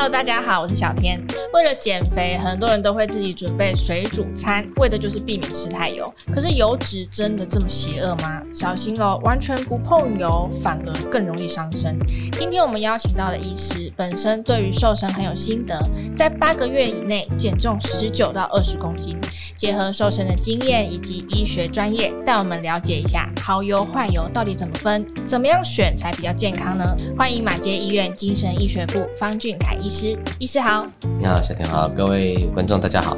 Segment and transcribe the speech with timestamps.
[0.00, 1.20] Hello，大家好，我是小天。
[1.52, 6.08] 为了减肥，很多人都会自己准备水煮餐，为的就是避免吃太油。
[6.32, 8.40] 可是油脂真的这么邪恶吗？
[8.52, 11.98] 小心喽，完全不碰油，反而更容易伤身。
[12.38, 15.76] 今天我们邀请到的医师，本身对于瘦身很有心得，
[16.14, 19.18] 在八个月以内减重十九到二十公斤，
[19.56, 26.84] 结合瘦身的经验以及医学专业，带我们了解一下好油坏油到底怎么分，怎么样选才比较健康呢？
[27.16, 30.86] 欢迎马街医院精神医学部方俊凯医医师，医师好。
[31.18, 33.16] 你好，小天好，各位观众大家好。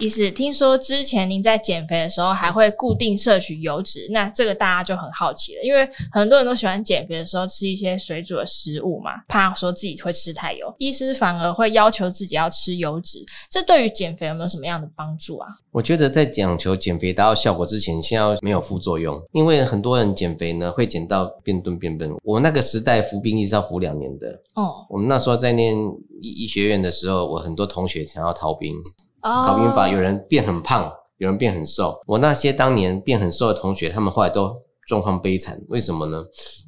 [0.00, 10.74] 医师，听说之前您在减肥的时候还会固定摄取油脂，那这个大家就很好奇了，因为很多人都喜欢减肥的时候吃一些水煮的食物嘛，怕说自己会吃太油。
[10.78, 15.48] 医师反而会要求自己要吃油脂，这对于减肥有没有什么样的帮助啊？
[15.70, 22.10] 我觉得在讲求减肥达到效果之前，先要没有副作用，因为很多人减肥呢会减到变钝变笨。
[22.24, 25.76] 我那个时代服兵役是要服两年的哦，我们那时候在念
[26.22, 28.74] 医医学院的时候，我很多同学想要逃兵。
[29.22, 32.00] 考兵法，有人变很胖，有人变很瘦。
[32.06, 34.56] 我那些当年变很瘦的同学，他们后来都
[34.90, 35.56] 状况悲惨。
[35.68, 36.22] 为什么呢？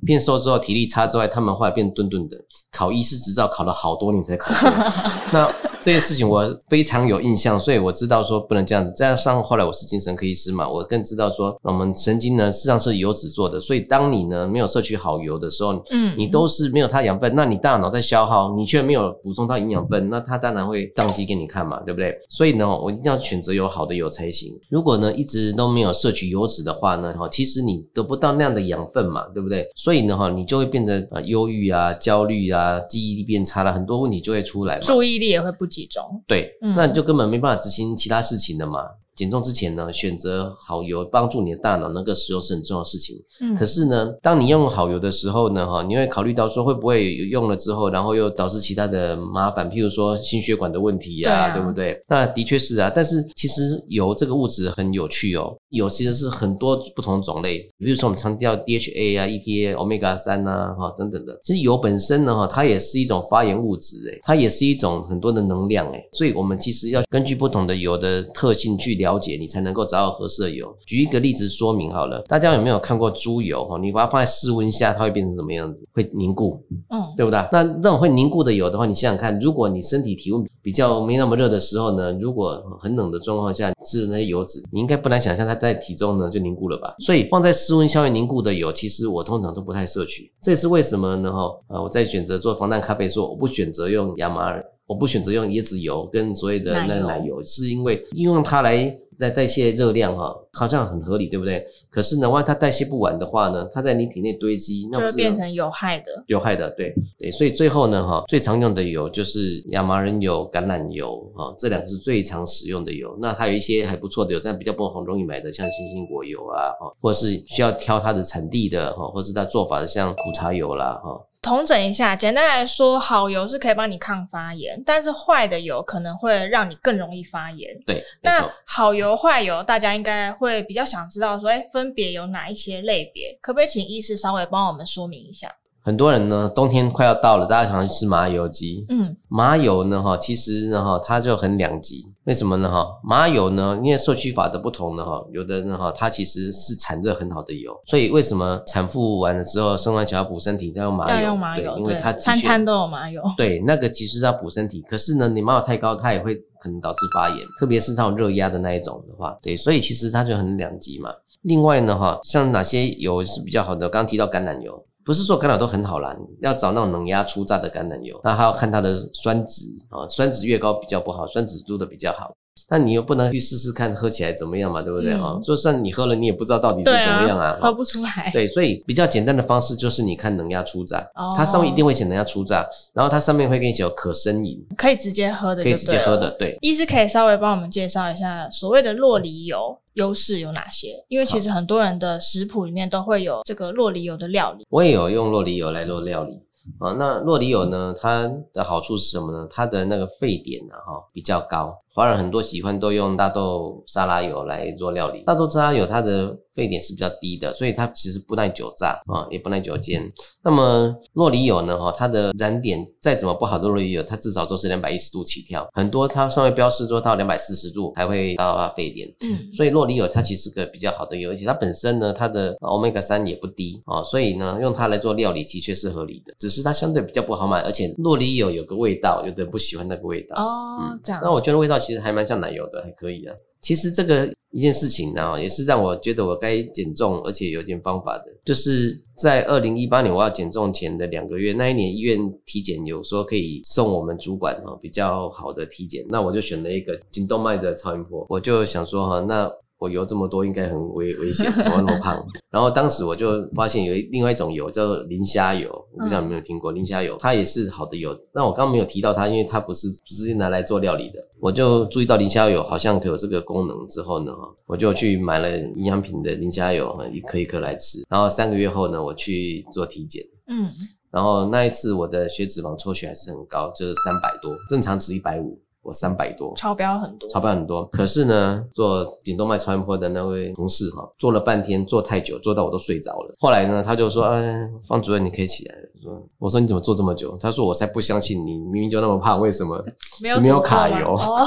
[0.06, 2.36] 变瘦之后体力差之外，他们后来变顿顿的。
[2.70, 4.70] 考医师执照考了好多年才考过。
[5.34, 5.52] 那。
[5.82, 8.92] 这些事情我非常有印象，所以我知道说不能这样子。
[8.92, 22.16] 加上后来我是精神科医师嘛，我更知道说我们神经呢实际上是油脂做的，所以当你呢没有摄取好油的时候，嗯，你都是没有它养分，那你大脑在消耗，你却没有补充到营养分，那它当然会宕机给你看嘛，对不对？
[22.28, 24.56] 所以呢，我一定要选择有好的油才行。
[24.70, 29.68] 如果呢一直都没有摄取油脂的话呢，哈，其实你都不到那样的养分嘛，对不对？
[29.74, 36.02] 所以呢，哈，你就会变得呃忧郁啊、焦虑啊、记忆力变差了，很多问题就会出来嘛，注意力也会不集中。
[36.26, 38.80] 对，那你就根本没办法执行其他事情的嘛。
[39.22, 43.16] 减重之前呢，选择好油，帮助你的大脑能够使用是很重要的事情。
[43.40, 52.02] 嗯，可是呢，当你用好油的时候呢，哈，你会考虑到说会不会用了之后，然后又导致其他的麻烦，譬如说心血管的问题呀，对啊，对不对？
[52.08, 61.38] 那的确是啊，但是其实油这个物质很有趣哦，油其实是很多不同种类，比如说我们常调 DHA 啊、EPA、Omega 三呐，哈等等的。
[61.44, 68.92] 其实油本身呢，哈，它也是一种发炎物质，诶，它也是一种很多的能量，诶，所以我们其实要根据不同的油的特性去。
[69.02, 70.74] 了解你才能够找到合适的油。
[70.86, 73.64] 举一个例子说明好了，大家有没有看过猪油？
[73.64, 75.86] 哈，你把它放在室温下，它会变成什么样子？
[75.92, 77.38] 会凝固，嗯，对不对？
[77.52, 86.94] 那这种会凝固的油的话，你想想看，如果你身体体温比较没那么热的时候呢，如果很冷的状况下吃的那些油脂，你应该不难想象它在体中呢就凝固了吧？
[86.98, 90.32] 所以放在室温下面凝固的油，其实我通常都不太摄取。
[90.42, 91.32] 这也是为什么呢？
[91.32, 94.64] 哈，呃，我在选择做防弹咖啡的时候，我不选择用亚麻籽。
[94.92, 101.64] 我不选择用椰子油跟所谓的那个奶油，是因为用它来来代谢热量哈，好像很合理，对不对？
[101.90, 106.06] 可是呢，万一它代谢不完的话呢，它在你体内堆积，那就会变成有害的。
[106.26, 113.16] 有害的，对对，所以最后呢，哈，最常用的油就是亚麻仁油、橄榄油，哈，这两个是最常使用的油。
[113.18, 121.18] 那还有一些还不错的油，但比较不很容易买的，像星星果油啊，哈，或者是需要挑它的产地的，哈，或者是它做法的，像苦茶油啦，哈。
[121.42, 127.68] 统整一下，简单来说，好油是可以帮你抗发炎，但是坏的油可能会让你更容易发炎。
[127.84, 133.36] 对，那好油坏油，大家应该会比较想知道说，哎，分别有哪一些类别？
[133.40, 135.52] 可不可以请医师稍微帮我们说明一下？
[135.84, 138.86] 很多人呢，冬天快要到了，大家想去吃麻油鸡。
[138.88, 142.08] 嗯，麻油呢，哈，其实呢，哈，它就很两极。
[142.24, 142.70] 为什么呢？
[142.70, 147.76] 哈，麻油呢，因为摄取法的不同呢，哈，有的人哈，它其实是产热很好的油。
[147.84, 151.16] 所以为什么产妇完了之后生完小孩补身体要用麻油？
[151.16, 153.20] 要用麻油，对，因为它餐餐都有麻油。
[153.36, 161.10] 对，那个其实是要补身体，可是呢，你麻油太高，它也会可能导致发炎，特别是那种热压的那一种的话，对，所以其实它就很两极嘛。
[161.40, 163.88] 另外呢，哈，像哪些油是比较好的？
[163.88, 164.80] 刚刚提到橄榄油。
[165.04, 172.34] 不是说橄榄都很好啦，要找那种能压出榨的橄榄油，那还要看它的酸值啊，酸值越高比较不好，酸值度的比较好。
[172.68, 175.32] 但你又不能去试试看喝起来怎么样嘛，对不对啊？
[175.34, 178.30] 嗯、就算你喝了，你也不知道到底是怎么样啊，啊喝不出来。
[178.32, 186.30] 对，所以比较简单的方式就是你看能压初榨，哦、它上面一定会写能压初榨，然后它上面会给你写有可生饮，可以直接喝的可以直接喝的。
[186.38, 190.94] 对，医师可以稍微帮我们介绍一下所谓的洛梨油优势有哪些？
[191.08, 194.64] 因为其实很多人的食谱里面都会有这个洛梨油的料理。
[194.70, 196.40] 我也有用洛梨油来做料理。
[196.78, 199.46] 啊，那洛里油呢，它的好处是什么呢？
[199.50, 201.76] 它的那个沸点呢，哈，比较高。
[201.94, 210.10] 华人很多喜欢都用大豆沙拉油来做料理，大豆沙拉油它的沸点是比较低的，所以它其实不耐久炸啊，也不耐久煎。
[210.42, 219.06] 那么洛里油呢，哈，它的燃点再怎么不好的洛里油，它至少都是两百一十度起跳，很多它上面标示说到两百四十度才会到它沸点。
[219.20, 231.20] 嗯，所以洛里油它其实是个比较好的油，而且它本身呢，它的 Omega 三也不低啊，所以呢，用它来做料理的确是合理的，只是它相对比较不好买，而且洛梨油有个味道，有的人不喜欢那个味道哦，嗯、这样。
[231.24, 231.78] 那我觉得味道。
[231.78, 233.34] 其实还蛮像奶油的，还可以啊。
[233.60, 238.24] 其实这个一件事情呢，也是让我觉得我该减重，而且有点方法的。
[238.44, 248.26] 就是在二零一八年我要减重前的两个月，那一年医院体检有说可以送我们主管哈比较好的体检，那我就选了一个颈动脉的超音波。
[248.28, 249.50] 我就想说哈，那
[249.82, 252.24] 我油这么多，应该很危危险，我那么胖。
[252.50, 258.16] 然后当时我就发现有另外一种油叫磷虾油，我不知道有没有听过磷虾油，它也是好的油。
[258.32, 261.18] 那我刚刚没有提到它，因为它不是直接拿来做料理的。
[261.40, 264.32] 我就注意到磷虾油好像可有这个功能之后呢，
[264.66, 268.04] 我就去买了营养品的磷虾油，一颗一颗来吃。
[268.08, 270.70] 然后三个月后呢，我去做体检，嗯，
[271.10, 275.58] 然后那一次我的血脂肪抽血还是很高，就是三百多，正常值一百五。
[275.82, 277.84] 我三百多，超标很多，超标很多。
[277.86, 283.34] 可是呢，做颈动脉超音波的那位同事哈，做了半天，做太久，做到我都睡着了。
[283.38, 289.84] 后来呢，他就说：“哎，方主任，你可以起来了。”说：“我说你怎么做这么久？”他说：“我才不相信你，明明就那么胖，为什么
[290.20, 291.46] 没有没有卡油？”哦、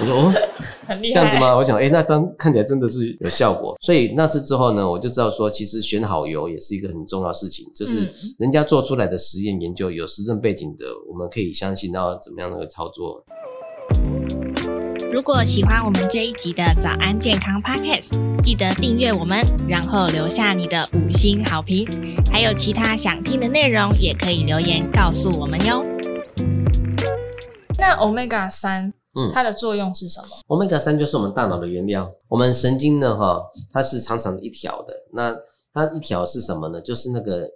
[0.00, 0.32] 我说：“哦，
[0.86, 13.22] 很厉害，这样子吗？”我想：“哎，那张看起来真的是有效果。”所以那次之后呢，我就知道说，其实选好油也是一个很重要的事情，就是人家做出来的实验研究有实证背景的，我们可以相信，然后怎么样的操作。
[15.12, 18.10] 如果喜欢我们这一集的早安健康 Podcast，
[18.40, 21.84] 记得订阅我们，然后留下你的五星好评。
[22.32, 25.84] 还有其他想听的内容，也可以留言告诉我们哟。
[27.76, 32.08] 那 Omega 三，嗯，它的作用是什么？Omega 三就是我们大脑的原料。
[32.28, 33.42] 我们神经呢，哈，
[33.72, 34.94] 它是长长的一条的。
[35.12, 35.34] 那
[35.74, 36.80] 它一条是什么呢？
[36.80, 37.48] 就是那个。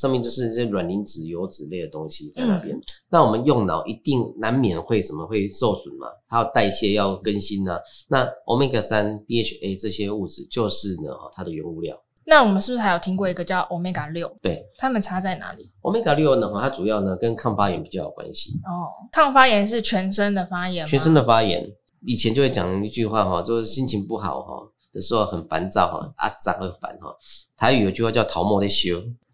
[0.00, 2.74] 上面就是这些软磷脂、油脂类的东西在那边。
[2.74, 2.80] 嗯、
[3.10, 6.06] 那我们用脑一定难免会什么会受损嘛？
[6.26, 7.80] 它要代谢要更新呢、啊。
[8.08, 12.02] 那 Omega 三、DHA 这些物质就是呢，它的原物料。
[12.24, 14.34] 那我们是不是还有听过一个叫 Omega 六？
[14.40, 18.52] 对，它们差在哪里？Omega 六呢，它主要呢跟抗发炎比较有关系。
[18.64, 20.86] 哦，抗发炎是全身的发炎？
[20.86, 21.70] 全身的发炎。
[22.06, 27.14] 以前就会讲一句话哈，就是心情不好哈的时候很烦躁哈，啊杂而烦哈。
[27.54, 28.88] 台语有句话叫桃木在烧。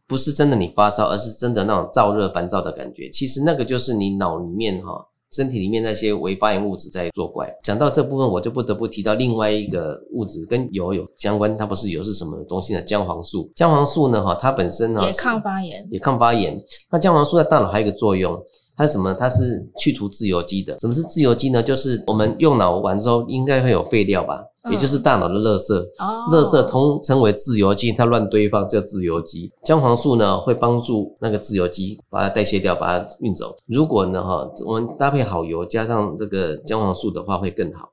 [0.09, 3.09] 不是真的你发烧，而是真的那种燥热烦躁的感觉。
[3.11, 7.53] 其实那个就是你脑里面哈，身体里面那些微发炎物质在作怪。
[7.63, 12.83] 讲到这部分，我就不得不提到另外一个物质跟油有相关，它不是油是什么东西呢？
[12.83, 13.51] 姜黄素。
[13.57, 16.57] 姜黄素呢，哈，它本身呢也抗发炎，也抗发炎。
[16.91, 18.41] 那姜黄素在大脑还有一个作用。
[18.79, 19.15] 它是什么？
[19.15, 20.79] 它是去除自由基的。
[20.79, 21.63] 什么是自由基呢？
[21.63, 25.75] 就是我们用脑完之后，应该会有废料吧，嗯、也就是大脑的垃圾。
[25.75, 29.53] 哦，垃圾通称为自由基，它乱堆放叫自由基。
[29.65, 33.55] 姜黄素呢，会帮助那个自由基把它代谢掉，把它运走。
[33.67, 37.89] 如果呢，哈，我们搭配好油加上这个姜黄素的话，会更好。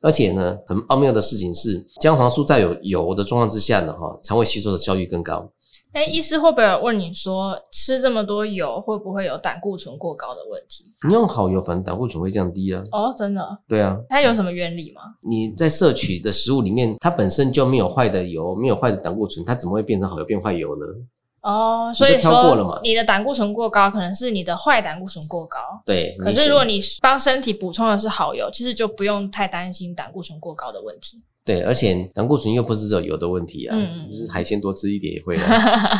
[0.00, 5.50] 而且呢，很奥妙的事情是，姜黄素在有油的状况之下呢，哈，肠胃吸收的效率更高。
[5.98, 10.84] 哎，医师会不会有问你说，吃这么多油会不会有胆固醇过高的问题？
[11.04, 12.80] 你用好油，反正胆固醇会降低啊。
[12.92, 13.44] 哦，真的？
[13.66, 13.98] 对啊。
[14.08, 15.02] 它有什么原理吗？
[15.28, 20.86] 你在摄取的食物里面，它本身就没有坏的油，没有坏的胆固醇，它怎么会变成好油变坏油呢？
[21.40, 25.58] 哦，所以说你的胆固醇过高，可能是你的坏胆固醇过高。
[25.84, 26.16] 对。
[26.20, 31.20] 可是如果你帮身体补充的是好油，其实就不用太担心胆固醇过高的问题。
[31.48, 35.42] 对，而且胆固醇又不是只有油的问题啊，嗯，就是海鲜多吃一点也会的。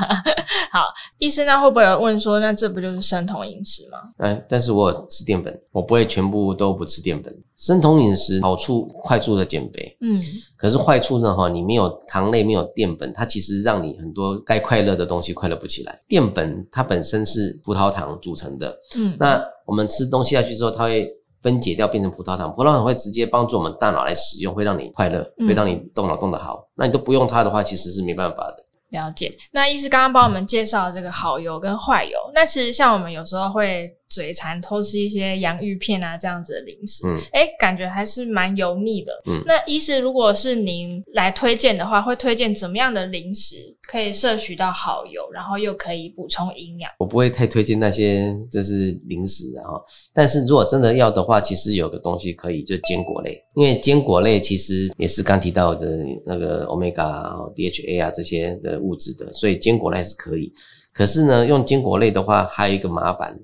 [0.70, 0.84] 好，
[1.16, 3.96] 医生，那会不会有问说，那这不就是生酮饮食吗？
[4.18, 7.34] 哎，但是我有吃淀粉，我不会全部都不吃淀粉。
[7.56, 10.22] 生酮饮食好处快速的减肥，嗯，
[10.58, 11.34] 可是坏处呢？
[11.34, 15.99] 哈，你没有糖类，没有淀粉，它其实让你很多该快乐的东西快乐不起来。
[16.06, 21.08] 淀粉它本身是葡萄糖组成的，嗯，那我们吃东西下去之后，它会。
[21.42, 26.54] 分解掉变成葡萄糖，葡萄糖会直接帮助我们大脑来使用，会让你快乐，会让你动脑动得好。
[26.54, 28.57] 嗯、那你都不用它的话，其实是没办法的。
[28.90, 29.37] 了解。
[29.52, 33.95] 那医师刚刚帮我们介绍这个好油跟坏油，那其实像我们有时候会。
[34.08, 39.42] 嘴馋偷吃一些洋芋片啊，这样子的零食，嗯，哎、欸，感觉还是蛮油腻的，嗯。
[39.44, 46.90] 那医师，如果是您来推荐的话，会推荐怎么样的零食可以摄取到好油，然后又可以补充营养？
[46.98, 49.76] 我不会太推荐那些就是零食啊，
[50.14, 60.52] 但是如果真的要的话，其实有个东西可以，就是坚果类，因为坚果类其实也是刚提到的那个 omega、DHA 啊这些的物质的，所以坚果类是可以。
[60.92, 63.38] 可是呢，用坚果类的话，还有一个麻烦，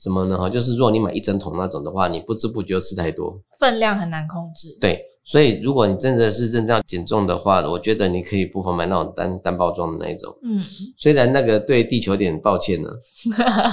[0.00, 0.38] 什么呢？
[0.38, 4.76] 哈，就是如果你买一整桶那种的话，你不知不觉吃太多，分量很难控制。
[4.80, 5.06] 对。
[5.22, 10.34] 所以，如果你真的是真正要减重的话，我觉得你可以不妨买那种单单包装的那一种。
[10.42, 10.64] 嗯，
[10.96, 12.88] 虽然那个对地球有点抱歉呢，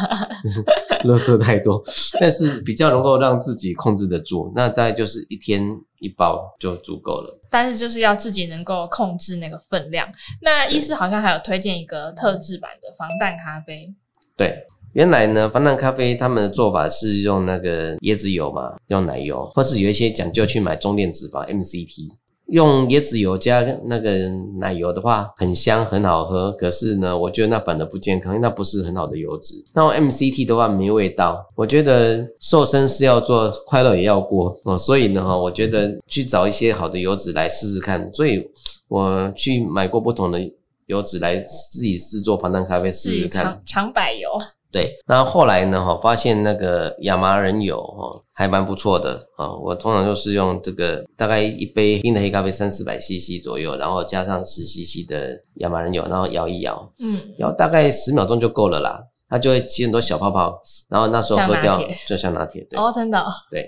[1.06, 1.82] 垃圾太多，
[2.20, 4.52] 但是比较能够让自己控制得住。
[4.56, 5.66] 那大概就是一天
[6.00, 7.40] 一包就足够了。
[7.50, 10.06] 但是就是要自己能够控制那个分量。
[10.42, 13.92] 那医师好像还有推荐一个特制版的防弹咖啡。
[14.36, 14.54] 对。
[14.94, 22.10] 原来呢，防弹咖啡他们的做法是用那个椰子油嘛，用奶油，或是有一些讲究去买中链脂肪 MCT，
[22.48, 26.51] 用椰子油加那个奶油的话，很香很好喝。
[26.53, 29.53] 可是呢，我觉得那反而不健康，因为那不是很好的油脂。
[29.74, 31.46] 那用 MCT 的话没味道。
[31.56, 34.77] 我觉得瘦身是要做，快乐也要过哦。
[34.77, 38.10] 所以呢，哈，我觉得去找一些好的油脂来试试看。
[38.13, 38.44] 所以
[38.88, 40.39] 我去买过不同的
[40.88, 43.62] 油脂来自己制作防弹咖啡试试看。
[43.65, 44.29] 长柏油。
[44.72, 45.84] 对，那后来呢？
[45.84, 49.56] 哈，发现那个亚麻仁油哈还蛮不错的啊。
[49.56, 59.02] 我通常就是用这个，大概一杯冰的黑咖啡三四百 CC 左右，然后加上十 CC 的亚麻仁油，然后摇一摇，嗯，摇大概十秒钟就够了啦。
[59.30, 60.58] 它就会起很多小泡泡，
[60.88, 62.66] 然后那时候喝掉就像拿铁。
[62.70, 63.22] 对哦，真的。
[63.52, 63.62] 对。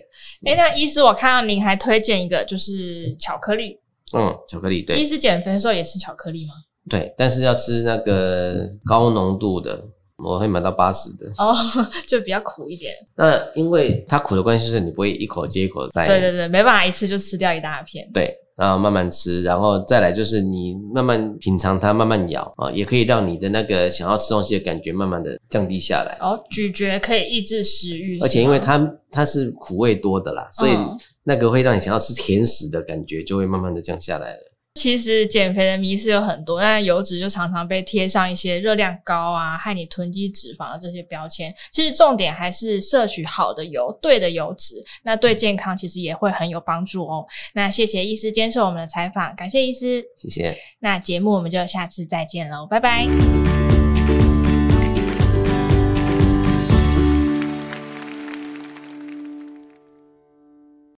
[0.46, 3.78] 哎，那医师，我看到您还推荐一个，就是巧克力。
[4.14, 4.82] 嗯，巧克力。
[4.84, 4.98] 对。
[4.98, 6.54] 医师减肥的时候也吃巧克力吗？
[6.90, 9.84] 对，但是要吃那个高浓度的。
[10.24, 11.56] 我会买到八十的哦，
[12.08, 12.94] 就比较苦一点。
[13.16, 16.06] 那因为它苦的关系，就是你不会一口接一口在。
[16.06, 18.10] 对对对，没办法一次就吃掉一大片。
[18.14, 26.18] 对，然后慢慢吃，然后再来就是你慢慢品尝它，慢慢咬啊，也可以让你的那个想要吃东西的感觉慢慢的降低下来。
[26.20, 30.72] 哦，咀嚼可以抑制食欲，而且因为它它是苦味多的啦，所以
[31.24, 34.49] 那个会让你想要吃甜食的感觉就会慢慢的降下来了。
[34.76, 41.54] 其实减肥的迷思有很多，但油脂就常常被贴上一些热量高啊，害你囤积脂肪的这些标签。
[41.72, 47.26] 其实重点还是摄取好的油，对的油脂，那对健康其实也会很有帮助哦。
[47.54, 50.56] 那谢谢医师接受我们的采访，感谢医师，谢谢。
[50.80, 53.69] 那节目我们就下次再见喽，拜拜。